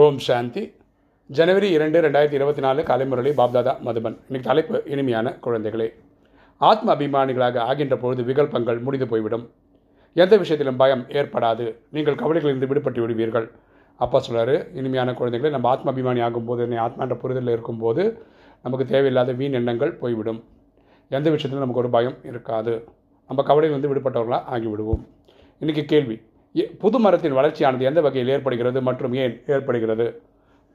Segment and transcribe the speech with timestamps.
[0.00, 0.72] ஓம் சாந்தி.
[1.26, 4.14] ஜனவரி இரண்டு ரெண்டாயிரத்தி இருபத்தி நாலு காலை முரளி பாப்தாதா மதுபன்.
[4.28, 5.88] இன்னைக்கு தலைப்பு இனிமையான குழந்தைகளே.
[6.56, 9.50] ஆத்ம அபிமானிகளாக ஆகின்ற பொழுது விகல்பங்கள் முடிந்து போய்விடும்.
[10.14, 11.76] எந்த விஷயத்திலும் பயம் ஏற்படாது.
[11.90, 13.50] நீங்கள் கவலைகளிலிருந்து விடுபட்டு விடுவீர்கள்.
[13.96, 18.26] அப்பா சொல்கிறார் இனிமையான குழந்தைகளை நம்ம ஆத்ம அபிமானி ஆகும்போது என்னை ஆத்மான்ற புரிதலில் இருக்கும்போது
[18.62, 20.44] நமக்கு தேவையில்லாத வீண் எண்ணங்கள் போய்விடும்.
[21.08, 22.84] எந்த விஷயத்திலும் நமக்கு ஒரு பயம் இருக்காது.
[23.28, 25.04] நம்ம கவலையிலிருந்து விடுபட்டவர்களாக ஆகிவிடுவோம்.
[25.60, 26.22] இன்றைக்கி கேள்வி
[26.82, 30.06] புது மரத்தின் வளர்ச்சியானது எந்த வகையில் ஏற்படுகிறது மற்றும் ஏன் ஏற்படுகிறது?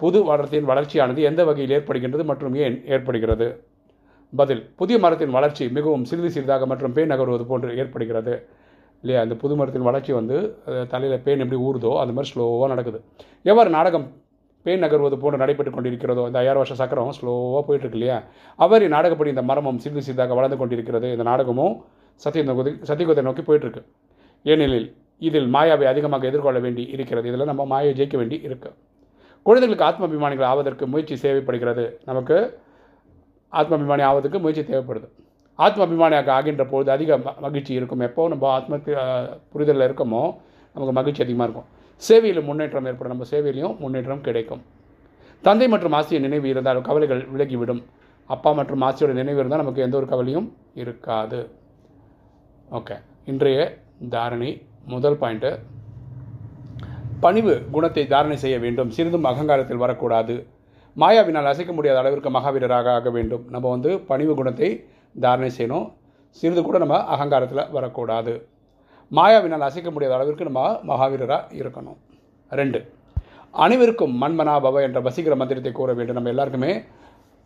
[0.00, 3.46] புது மரத்தின் வளர்ச்சியானது எந்த வகையில் ஏற்படுகின்றது மற்றும் ஏன் ஏற்படுகிறது?
[4.32, 8.34] பதில் புதிய மரத்தின் வளர்ச்சி மிகவும் சிறிது சிறிதாக மற்றும் பேன் நகர்வது போன்று ஏற்படுகிறது.
[9.02, 9.20] இல்லையா?
[9.24, 10.36] அந்த புது மரத்தின் வளர்ச்சி வந்து
[10.92, 12.98] தலையில் பேன் எப்படி ஊறுதோ அந்த மாதிரி ஸ்லோவாக நடக்குது.
[13.50, 14.06] எவ்வாறு நாடகம்
[14.66, 18.18] பேன் நகர்வது போன்று நடைபெற்று கொண்டிருக்கிறதோ இந்த ஐயாயிரம் வருஷ சக்கரம் ஸ்லோவாக போயிட்டுருக்கு இல்லையா?
[18.64, 21.10] அவர் நாடகப்படி இந்த மரமும் சிறிது சிறிதாக வளர்ந்து கொண்டிருக்கிறது.
[21.16, 21.74] இந்த நாடகமும்
[22.24, 22.44] சத்திய
[22.90, 23.82] சத்தியகுதை நோக்கி போயிட்டுருக்கு.
[24.52, 24.88] ஏனெனில்
[25.18, 27.28] இதில் மாயாவை அதிகமாக எதிர்கொள்ள வேண்டி இருக்கிறது.
[27.28, 28.70] இதில் நம்ம மாயை ஜெயிக்க வேண்டி இருக்கு.
[29.46, 31.84] குழந்தைகளுக்கு ஆத்மாபிமானிகள் ஆவதற்கு முயற்சி தேவைப்படுகிறது.
[32.04, 32.36] நமக்கு
[33.52, 35.08] ஆத்மாபிமானி ஆவதற்கு முயற்சி தேவைப்படுது.
[35.58, 38.00] ஆத்மாபிமானியாக ஆகின்ற பொழுது அதிக மகிழ்ச்சி இருக்கும்.
[38.00, 38.78] எப்போ நம்ம ஆத்ம
[39.52, 40.22] புரிதலில் இருக்கோமோ
[40.74, 41.68] நமக்கு மகிழ்ச்சி அதிகமாக இருக்கும்.
[42.02, 43.12] சேவையில் முன்னேற்றம் ஏற்படும்.
[43.14, 44.62] நம்ம சேவையிலையும் முன்னேற்றம் கிடைக்கும்.
[45.42, 47.82] தந்தை மற்றும் ஆசிரியர் நினைவு இருந்தால் கவலைகள் விலகிவிடும்.
[48.26, 50.48] அப்பா மற்றும் ஆசியோட நினைவு இருந்தால் நமக்கு எந்த ஒரு கவலையும்
[50.82, 51.40] இருக்காது.
[52.78, 52.96] ஓகே.
[53.32, 53.60] இன்றைய
[54.14, 54.50] தாரணை
[54.92, 55.50] முதல் பாயிண்ட்டு
[57.24, 58.90] பணிவு குணத்தை தாரணை செய்ய வேண்டும்.
[58.96, 60.34] சிறிதும் அகங்காரத்தில் வரக்கூடாது.
[61.02, 63.44] மாயாவினால் அசைக்க முடியாத அளவிற்கு மகாவீரராக ஆக வேண்டும்.
[63.54, 64.68] நம்ம வந்து பணிவு குணத்தை
[65.24, 65.86] தாரணை செய்யணும்.
[66.40, 68.34] சிறிது கூட நம்ம அகங்காரத்தில் வரக்கூடாது.
[69.18, 71.98] மாயாவினால் அசைக்க முடியாத அளவிற்கு நம்ம மகாவீரராக இருக்கணும்.
[72.60, 72.80] ரெண்டு
[73.64, 76.18] அனைவருக்கும் மண்மனாபவ என்ற வசீகர மந்திரத்தை கூற வேண்டும்.
[76.18, 76.72] நம்ம எல்லாருக்குமே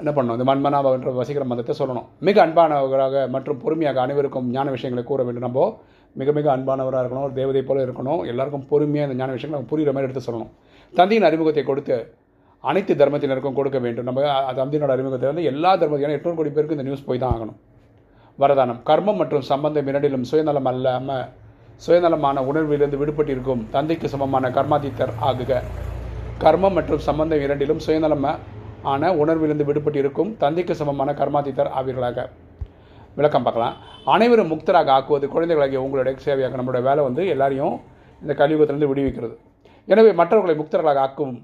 [0.00, 0.36] என்ன பண்ணணும்?
[0.38, 2.06] இந்த மண்மனாபவ என்ற வசீகர மந்திரத்தை சொல்லணும்.
[2.26, 5.46] மிக அன்பானவராக மற்றும் பொறுமையாக அனைவருக்கும் ஞான விஷயங்களை கூற வேண்டும்.
[5.46, 5.66] நம்ம
[6.20, 7.26] மிக மிக அன்பானவராக இருக்கணும்.
[7.28, 8.22] ஒரு தேவதை போல இருக்கணும்.
[8.30, 10.52] எல்லாருக்கும் பொறுமையாக இந்த ஞான விஷயங்களை நம்ம புரிகிற மாதிரி எடுத்து சொல்லணும்.
[10.98, 11.96] தந்தையின் அறிமுகத்தை கொடுத்து
[12.70, 14.06] அனைத்து தர்மத்தினருக்கும் கொடுக்க வேண்டும்.
[14.08, 14.20] நம்ம
[14.58, 17.58] தந்தையினோட அறிமுகத்தை வந்து எல்லா தர்மத்தையும் எட்நூறு கோடி பேருக்கு இந்த நியூஸ் போய் தான் ஆகணும்.
[18.42, 18.80] வரதானம்.
[18.90, 21.24] கர்மம் மற்றும் சம்பந்தம் இரண்டிலும் சுயநலம் அல்லாமல்
[21.84, 25.52] சுயநலமான உணர்விலிருந்து விடுபட்டிருக்கும் தந்தைக்கு சமமான கர்மாதித்தர் ஆகுக.
[26.44, 28.38] கர்மம் மற்றும் சம்பந்தம் இரண்டிலும் சுயநலமாக
[28.92, 32.26] ஆன உணர்விலிருந்து விடுபட்டு இருக்கும் தந்தைக்கு சமமான கர்மாதித்தர் ஆவீர்களாக.
[33.18, 33.74] விளக்கம் பார்க்கலாம்.
[34.14, 37.74] அனைவரும் முக்தராக ஆக்குவது குழந்தைகளாகிய உங்களுடைய சேவையாக நம்மளுடைய வேலை வந்து எல்லாரையும்
[38.22, 39.34] இந்த கலியுகத்திலிருந்து விடுவிக்கிறது.
[39.88, 41.34] எனவே மற்றவர்களை முக்தர்களாக ஆக்கும்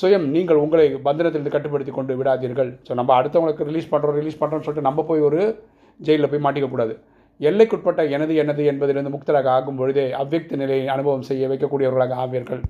[0.00, 2.70] சுயம் நீங்கள் உங்களை பந்தனத்திலிருந்து கட்டுப்படுத்தி கொண்டு விடாதீர்கள்.
[2.86, 5.40] ஸோ நம்ம அடுத்தவங்களுக்கு ரிலீஸ் பண்ணுறோம் ரிலீஸ் பண்ணுறோம்னு சொல்லிட்டு நம்ம போய் ஒரு
[6.00, 6.94] ஜெயிலில் போய் மாட்டிக்கக்கூடாது.
[7.48, 12.62] எல்லைக்குட்பட்ட எனது எனது என்பதிலிருந்து முக்தராக ஆகும் பொழுதே அவ்வக்தி நிலையை அனுபவம் செய்ய வைக்கக்கூடியவர்களாக ஆவீர்கள்.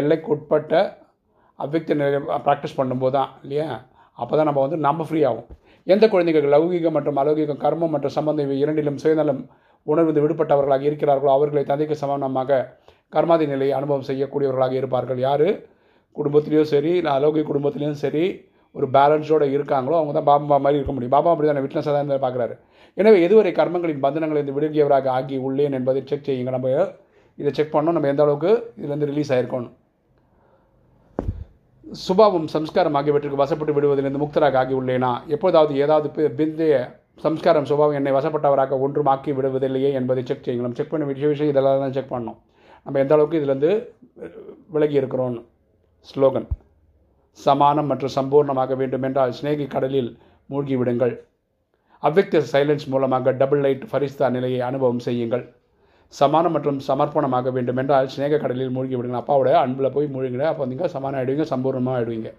[0.00, 0.72] எல்லைக்குட்பட்ட
[1.62, 1.94] அவ்வியக்த
[2.46, 3.68] ப்ராக்டிஸ் பண்ணும்போது தான் இல்லையா?
[4.18, 5.48] அப்போ தான் நம்ம வந்து நம்ம ஃப்ரீ ஆகும்
[5.86, 9.42] எந்த குழந்தைகள் லௌகிக மற்றும் அலௌகீகம் கர்மம் மற்றும் சம்பந்தம் இவை இரண்டிலும் சுயநலம்
[9.86, 12.60] உணர்ந்து விடுபட்டவர்களாக இருக்கிறார்களோ அவர்களை தந்தைக்கு சமானமாக
[13.16, 15.20] கர்மாதி நிலையை அனுபவம் செய்யக்கூடியவர்களாக இருப்பார்கள்.
[15.26, 15.48] யார்?
[16.16, 18.24] குடும்பத்திலையும் சரி இல்லை அலௌகிக குடும்பத்திலையும் சரி
[18.74, 21.14] ஒரு பேலன்ஸோடு இருக்காங்களோ அவங்க தான் பாபா மாதிரி இருக்க முடியும்.
[21.16, 22.54] பாபா அப்படி தான் விட்னஸாக தான் பார்க்குறாரு
[23.00, 26.52] எனவே எதுவரை கர்மங்களின் பந்தனங்களிலிருந்து விடுகியவராக ஆகி உள்ளேன் என்பதை செக் செய்யுங்க.
[26.56, 26.68] நம்ம
[27.38, 28.50] இதை செக் பண்ணோம் நம்ம எந்த அளவுக்கு
[28.80, 29.72] இதுலேருந்து ரிலீஸ் ஆகிருக்கணும்
[32.02, 35.10] சுபாவம் சம்ஸ்காரம் ஆகியவற்றுக்கு வசப்பட்டு விடுவதிலிருந்து முக்தராக ஆகியுள்ளேனா?
[35.34, 36.74] எப்போதாவது ஏதாவது பிந்தைய
[37.24, 41.82] சம்ஸ்காரம் சுபாவம் என்னை வசப்பட்டவராக ஒன்றும் ஆக்கி விடுவதில்லையே என்பதை செக் செய்யுங்க செக் பண்ண விஷய விஷயம் இதெல்லாம்
[41.84, 42.38] தான் செக் பண்ணோம்
[42.84, 43.70] நம்ம எந்த அளவுக்கு இதுலேருந்து
[44.74, 45.42] விலகி இருக்கிறோன்னு
[46.08, 46.48] ஸ்லோகன்.
[47.38, 50.10] சமானம் மற்றும் சம்பூர்ணமாக வேண்டுமென்றால் சிநேகி கடலில்
[50.50, 51.14] மூழ்கிவிடுங்கள்.
[52.02, 55.44] அவ்வக்த சைலன்ஸ் மூலமாக டபுள் லைட் ஃபரிஸ்தா நிலையை அனுபவம் செய்யுங்கள்.
[56.12, 60.42] சமானம் மற்றும் சமர்ப்பணமாக வேண்டுமென்றால் சிநேக கடலில் மூழ்கி விடுங்க அப்பாவோட அன்பில் போய் மூழ்கிங்க.
[60.42, 62.32] அப்போ நீங்கள் சமானம் ஆகிடுவீங்க சம்பூர்ணமாக ஆகிடுவீங்க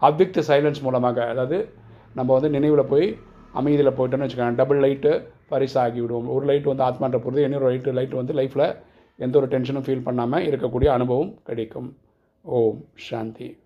[0.00, 1.74] அவ்விக்த சைலன்ஸ் மூலமாக அதாவது
[2.14, 3.18] நம்ம வந்து நினைவில் போய்
[3.52, 4.54] அமைதியில் போயிட்டோன்னு வச்சுக்கோங்க.
[4.54, 6.28] டபுள் லைட்டு பரிசு விடுவோம்.
[6.28, 8.76] ஒரு லைட் வந்து ஆத்மான்ற பொறுத்து இன்னொரு லைட்டு லைட் வந்து லைஃப்பில்
[9.18, 11.96] எந்த ஒரு டென்ஷனும் ஃபீல் பண்ணாமல் இருக்கக்கூடிய அனுபவம் கிடைக்கும்.
[12.44, 13.56] ஓம் சாந்தி.